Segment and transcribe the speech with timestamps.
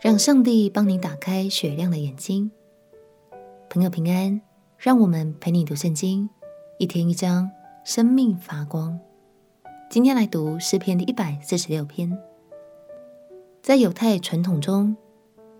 [0.00, 2.52] 让上帝帮你打开雪亮的眼睛。
[3.68, 4.40] 朋友平安，
[4.78, 6.30] 让我们陪你读圣经，
[6.78, 7.50] 一天一章，
[7.82, 8.96] 生命发光。
[9.90, 12.16] 今天来读诗篇的一百四十六篇。
[13.60, 14.96] 在犹太传统中，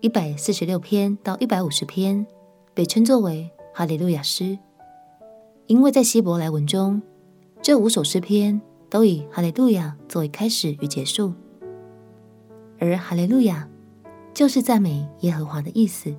[0.00, 2.26] 一百四十六篇到一百五十篇
[2.74, 4.58] 被称作为哈利路亚诗，
[5.68, 7.00] 因为在希伯来文中，
[7.62, 8.60] 这五首诗篇
[8.90, 11.32] 都以哈利路亚作为开始与结束。
[12.80, 13.68] 而哈利路亚
[14.34, 16.12] 就是赞美耶和华的意思。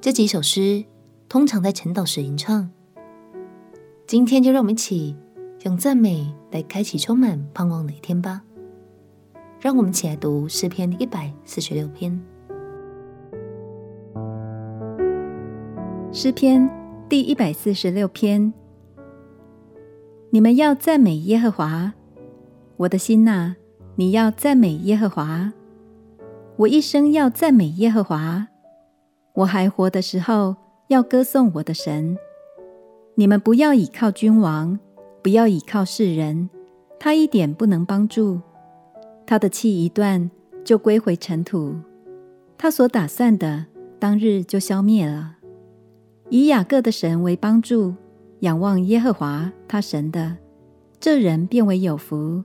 [0.00, 0.84] 这几首诗
[1.28, 2.70] 通常在晨祷时吟唱。
[4.06, 5.16] 今天就让我们一起
[5.64, 8.40] 用赞美来开启充满盼望的一天吧。
[9.60, 12.18] 让我们一起来读诗篇一百四十六篇。
[16.12, 16.70] 诗篇
[17.08, 18.54] 第一百四十六篇：
[20.30, 21.92] 你们要赞美耶和华，
[22.76, 23.56] 我的心哪。
[23.96, 25.52] 你要赞美耶和华，
[26.58, 28.48] 我一生要赞美耶和华。
[29.34, 30.56] 我还活的时候
[30.88, 32.16] 要歌颂我的神。
[33.16, 34.78] 你们不要倚靠君王，
[35.22, 36.48] 不要倚靠世人，
[36.98, 38.40] 他一点不能帮助。
[39.26, 40.30] 他的气一断
[40.64, 41.76] 就归回尘土，
[42.56, 43.66] 他所打算的
[43.98, 45.36] 当日就消灭了。
[46.30, 47.94] 以雅各的神为帮助，
[48.40, 50.38] 仰望耶和华他神的，
[50.98, 52.44] 这人便为有福。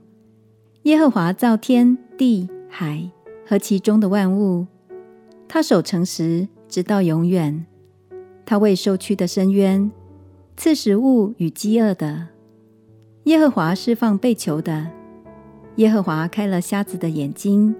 [0.82, 3.10] 耶和华造天地海
[3.46, 4.66] 和其中的万物，
[5.48, 7.66] 他守诚实直到永远。
[8.44, 9.90] 他为受屈的伸冤，
[10.56, 12.28] 赐食物与饥饿的。
[13.24, 14.90] 耶和华释放被囚的，
[15.76, 17.74] 耶和华开了瞎子的眼睛。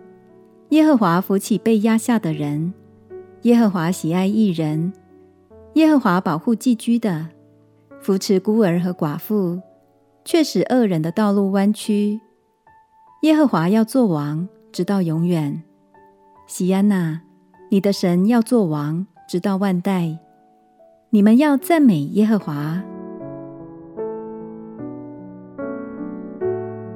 [0.71, 2.73] 耶和华扶起被压下的人，
[3.43, 4.93] 耶和华喜爱义人。
[5.75, 7.29] 耶和华保护寄居的，
[8.01, 9.61] 扶持孤儿和寡妇，
[10.25, 12.21] 却使恶人的道路弯曲。
[13.23, 15.63] 耶和华要做王，直到永远。
[16.47, 17.21] 锡安娜，
[17.71, 20.19] 你的神要做王，直到万代。
[21.11, 22.83] 你们要赞美耶和华。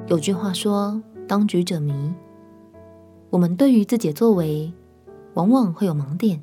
[0.07, 2.13] 有句话说：“当局者迷。”
[3.29, 4.73] 我们对于自己的作为，
[5.35, 6.41] 往往会有盲点，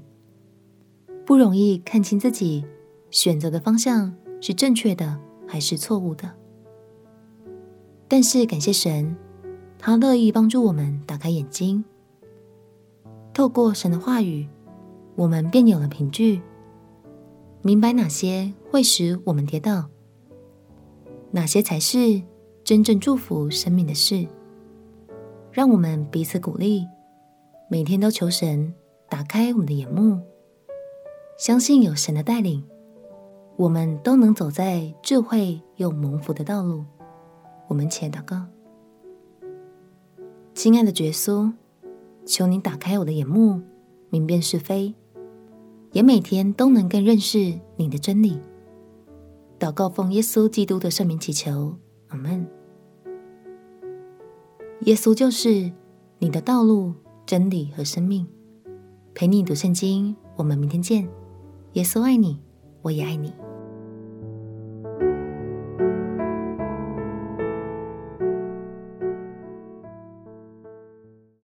[1.26, 2.64] 不容易看清自己
[3.10, 6.30] 选择的方向是正确的还是错误的。
[8.06, 9.16] 但是感谢神。
[9.87, 11.84] 他乐意帮助我们打开眼睛，
[13.34, 14.49] 透过神的话语，
[15.15, 16.41] 我们便有了凭据，
[17.61, 19.91] 明白哪些会使我们跌倒，
[21.33, 22.22] 哪些才是
[22.65, 24.27] 真正祝福生命的事。
[25.53, 26.87] 让我们彼此鼓励，
[27.69, 28.72] 每天都求神
[29.11, 30.19] 打开我们的眼目，
[31.37, 32.65] 相信有神的带领，
[33.56, 36.83] 我们都能走在智慧又蒙福的道路。
[37.69, 38.47] 我们且祷告。
[40.54, 41.53] 亲爱的耶稣，
[42.25, 43.60] 求你打开我的眼目，
[44.09, 44.94] 明辨是非，
[45.91, 48.38] 也每天都能更认识你的真理。
[49.59, 51.76] 祷告奉耶稣基督的圣名祈求，
[52.09, 52.47] 阿门。
[54.82, 55.72] 耶稣就是
[56.20, 56.94] 你的道路、
[57.26, 58.25] 真理和生命，
[59.12, 60.15] 陪你读圣经。
[60.36, 61.09] 我们明天见。
[61.72, 62.41] 耶稣爱你，
[62.81, 63.32] 我也爱你。